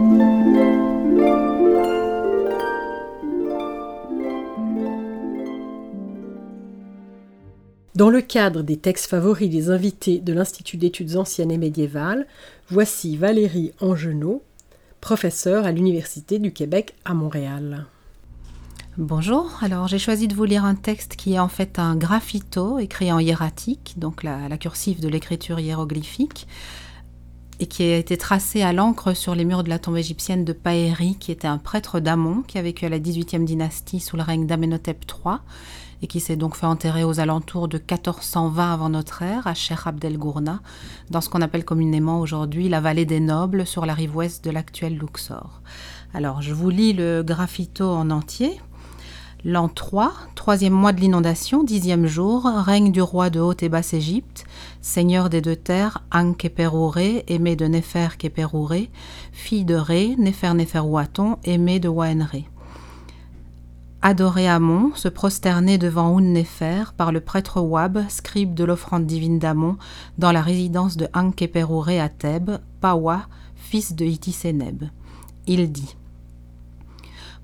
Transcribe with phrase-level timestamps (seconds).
[0.00, 0.06] Dans
[8.08, 12.26] le cadre des textes favoris des invités de l'Institut d'études anciennes et médiévales,
[12.70, 14.42] voici Valérie Angenot,
[15.02, 17.84] professeure à l'Université du Québec à Montréal.
[18.96, 22.78] Bonjour, alors j'ai choisi de vous lire un texte qui est en fait un graffito
[22.78, 26.46] écrit en hiératique, donc la, la cursive de l'écriture hiéroglyphique,
[27.60, 30.54] et qui a été tracé à l'encre sur les murs de la tombe égyptienne de
[30.54, 34.22] Paéri, qui était un prêtre d'Amon, qui a vécu à la 18e dynastie sous le
[34.22, 35.36] règne d'Amenhotep III,
[36.02, 39.80] et qui s'est donc fait enterrer aux alentours de 1420 avant notre ère à Sheikh
[39.84, 40.62] Abdel Gourna,
[41.10, 44.50] dans ce qu'on appelle communément aujourd'hui la vallée des Nobles, sur la rive ouest de
[44.50, 45.60] l'actuel Luxor.
[46.14, 48.58] Alors je vous lis le graffito en entier.
[49.44, 53.94] L'an 3, troisième mois de l'inondation, dixième jour, règne du roi de Haute et Basse
[53.94, 54.44] Égypte,
[54.82, 58.90] seigneur des deux terres, Ankeperouré, aimé de Néfer Keperouré,
[59.32, 62.48] fille de Ré, Néfer Néferouaton, aimé de Waenré
[64.02, 69.76] adorer Amon, se prosterner devant Un-Nefer par le prêtre Wab, scribe de l'offrande divine d'Amon,
[70.18, 73.22] dans la résidence de Ankeperouré à Thèbes, Pawa,
[73.54, 74.84] fils de Itiséneb.
[75.46, 75.96] Il dit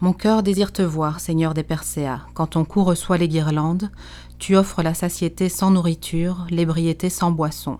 [0.00, 3.90] Mon cœur désire te voir, Seigneur des Perséas, quand ton cou reçoit les guirlandes,
[4.38, 7.78] tu offres la satiété sans nourriture, l'ébriété sans boisson.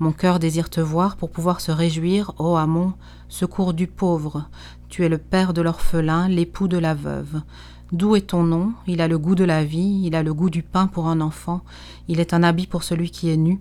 [0.00, 2.94] Mon cœur désire te voir pour pouvoir se réjouir, ô Amon,
[3.28, 4.48] secours du pauvre.
[4.88, 7.42] Tu es le père de l'orphelin, l'époux de la veuve.
[7.92, 8.72] D'où est ton nom?
[8.86, 11.20] Il a le goût de la vie, il a le goût du pain pour un
[11.20, 11.60] enfant,
[12.08, 13.60] il est un habit pour celui qui est nu,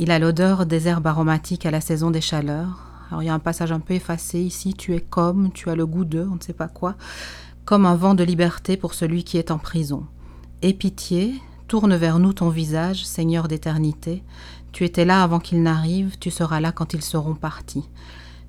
[0.00, 2.89] il a l'odeur des herbes aromatiques à la saison des chaleurs.
[3.10, 5.74] Alors il y a un passage un peu effacé ici, tu es comme, tu as
[5.74, 6.94] le goût de, on ne sait pas quoi,
[7.64, 10.06] comme un vent de liberté pour celui qui est en prison.
[10.62, 11.34] Aie pitié,
[11.68, 14.22] tourne vers nous ton visage, Seigneur d'éternité,
[14.72, 17.88] tu étais là avant qu'ils n'arrivent, tu seras là quand ils seront partis.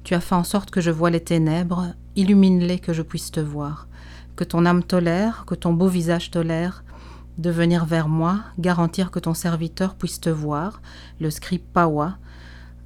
[0.04, 3.40] Tu as fait en sorte que je voie les ténèbres, illumine-les que je puisse te
[3.40, 3.88] voir
[4.36, 6.84] que ton âme tolère, que ton beau visage tolère,
[7.38, 10.82] de venir vers moi, garantir que ton serviteur puisse te voir.
[11.20, 12.18] Le scribe Pawa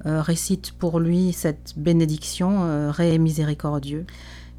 [0.06, 4.06] récite pour lui cette bénédiction, euh, ré miséricordieux.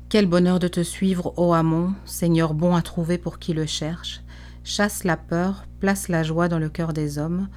[0.10, 4.22] Quel bonheur de te suivre, ô Amon, Seigneur bon à trouver pour qui le cherche.
[4.64, 7.48] Chasse la peur, place la joie dans le cœur des hommes.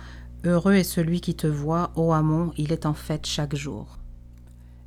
[0.44, 3.98] Heureux est celui qui te voit, ô Amon, il est en fête chaque jour.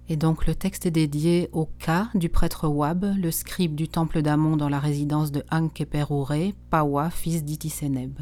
[0.10, 4.22] Et donc le texte est dédié au cas du prêtre Wab, le scribe du temple
[4.22, 8.20] d'Amon dans la résidence de Ankeperure, Pawa, fils d'Itiséneb.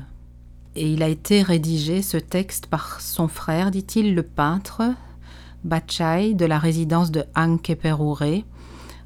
[0.76, 4.84] Et il a été rédigé, ce texte, par son frère, dit-il, le peintre,
[5.64, 8.44] Bachai, de la résidence de Ankeperure,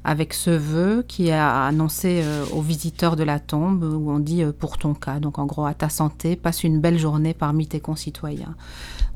[0.04, 4.44] avec ce vœu qui a annoncé euh, aux visiteurs de la tombe, où on dit
[4.44, 7.66] euh, pour ton cas, donc en gros à ta santé, passe une belle journée parmi
[7.66, 8.54] tes concitoyens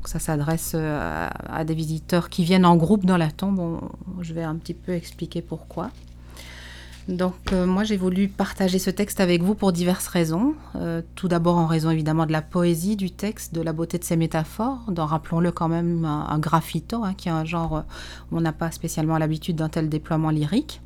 [0.07, 3.79] ça s'adresse euh, à, des visiteurs qui viennent en groupe dans la tombe.
[4.21, 5.89] je vais un petit peu expliquer pourquoi.
[7.11, 10.55] Donc euh, moi j'ai voulu partager ce texte avec vous pour diverses raisons.
[10.75, 14.03] Euh, tout d'abord en raison évidemment de la poésie du texte, de la beauté de
[14.03, 17.83] ses métaphores, dont rappelons-le quand même un, graffito, hein, qui est un genre
[18.31, 20.81] où on n'a pas spécialement l'habitude d'un tel déploiement lyrique.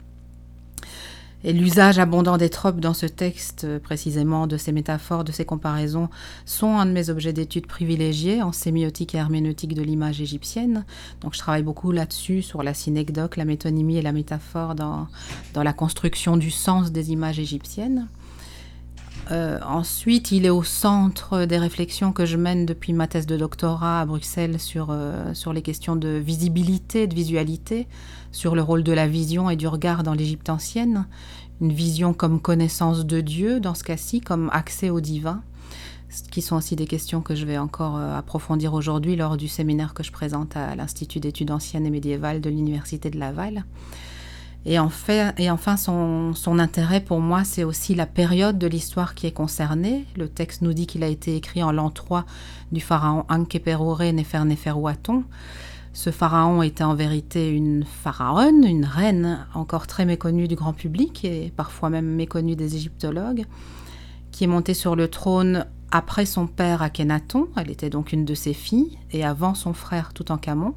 [1.47, 5.45] Et l'usage abondant des tropes dans ce texte, euh, précisément de ces métaphores, de ces
[5.45, 6.09] comparaisons,
[6.43, 10.85] sont un de mes objets d'étude privilégiés en sémiotique et herméneutique de l'image égyptienne.
[11.21, 15.07] Donc je travaille beaucoup là-dessus, sur la synecdoque, la métonymie et la métaphore dans,
[15.53, 18.07] dans la construction du sens des images égyptiennes.
[19.31, 23.37] Euh, ensuite, il est au centre des réflexions que je mène depuis ma thèse de
[23.37, 27.87] doctorat à Bruxelles sur, euh, sur les questions de visibilité, de visualité,
[28.31, 31.07] sur le rôle de la vision et du regard dans l'Égypte ancienne,
[31.59, 35.41] une vision comme connaissance de Dieu, dans ce cas-ci, comme accès au divin,
[36.29, 39.95] qui sont aussi des questions que je vais encore euh, approfondir aujourd'hui lors du séminaire
[39.95, 43.65] que je présente à l'Institut d'études anciennes et médiévales de l'Université de Laval.
[44.67, 49.31] Et, enfin, son, son, intérêt pour moi, c'est aussi la période de l'histoire qui est
[49.31, 50.05] concernée.
[50.17, 52.25] Le texte nous dit qu'il a été écrit en l'an 3
[52.71, 55.23] du pharaon Ankeperore Neferneferuaton.
[55.93, 61.23] Ce pharaon était en vérité une pharaonne, une reine encore très méconnue du grand public
[61.23, 63.45] et parfois même méconnue des égyptologues,
[64.31, 68.33] qui est montée sur le trône après son père Akhenaton, elle était donc une de
[68.33, 70.73] ses filles, et avant son frère Toutankhamon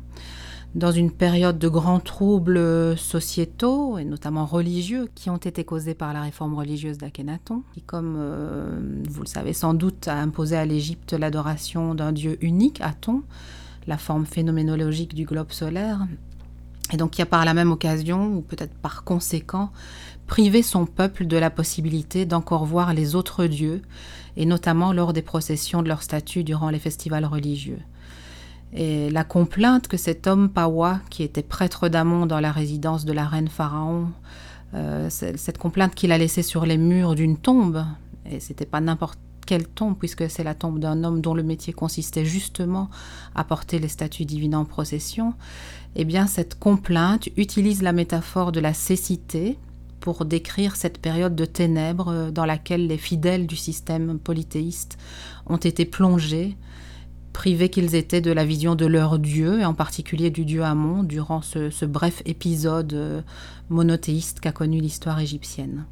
[0.74, 6.12] dans une période de grands troubles sociétaux et notamment religieux qui ont été causés par
[6.12, 8.78] la réforme religieuse d'Akhenaton, qui, comme euh,
[9.08, 13.22] vous le savez sans doute, a imposé à l'Égypte l'adoration d'un dieu unique, Aton,
[13.86, 16.06] la forme phénoménologique du globe solaire,
[16.92, 19.70] et donc qui a par la même occasion, ou peut-être par conséquent,
[20.26, 23.80] privé son peuple de la possibilité d'encore voir les autres dieux,
[24.36, 27.80] et notamment lors des processions de leur statut durant les festivals religieux.
[28.72, 33.12] Et la complainte que cet homme Pawa, qui était prêtre d'Amon dans la résidence de
[33.12, 34.08] la reine Pharaon,
[34.74, 37.84] euh, cette complainte qu'il a laissée sur les murs d'une tombe,
[38.30, 41.72] et c'était pas n'importe quelle tombe, puisque c'est la tombe d'un homme dont le métier
[41.72, 42.90] consistait justement
[43.34, 45.32] à porter les statues divines en procession,
[45.96, 49.56] eh bien cette complainte utilise la métaphore de la cécité
[50.00, 54.98] pour décrire cette période de ténèbres dans laquelle les fidèles du système polythéiste
[55.46, 56.56] ont été plongés
[57.32, 61.02] privés qu'ils étaient de la vision de leur dieu, et en particulier du dieu Amon,
[61.02, 63.22] durant ce, bref épisode euh,
[63.68, 65.84] monothéiste qu'a connu l'histoire égyptienne.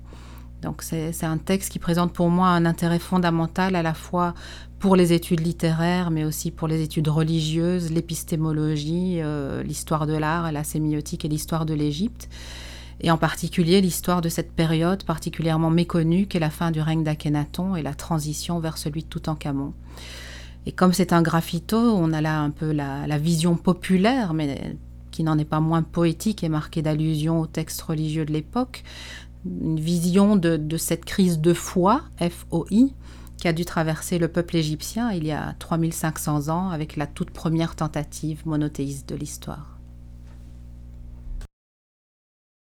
[0.63, 4.35] Donc c'est un texte qui présente pour moi un intérêt fondamental à la fois
[4.79, 10.51] pour les études littéraires, mais aussi pour les études religieuses, l'épistémologie, euh, l'histoire de l'art,
[10.53, 12.29] la sémiotique et l'histoire de l'Égypte,
[13.01, 17.77] et en particulier l'histoire de cette période particulièrement méconnue qu'est la fin du règne d'Akhenaton
[17.77, 19.75] et la transition vers celui de Toutankhamon.
[20.67, 24.77] Et comme c'est un graffito, on a là un peu la, vision populaire, mais
[25.13, 28.83] qui n'en est pas moins poétique et marquée d'allusions aux textes religieux de l'époque,
[29.47, 32.93] une vision de, de, cette crise de foi, F-O-I,
[33.37, 37.31] qui a dû traverser le peuple égyptien il y a 3500 ans avec la toute
[37.31, 39.76] première tentative monothéiste de l'histoire.